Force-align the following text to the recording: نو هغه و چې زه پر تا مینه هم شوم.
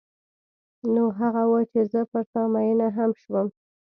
نو 0.93 1.03
هغه 1.19 1.43
و 1.47 1.53
چې 1.71 1.81
زه 1.91 2.01
پر 2.11 2.23
تا 2.31 2.41
مینه 2.53 2.87
هم 2.97 3.11
شوم. 3.21 3.47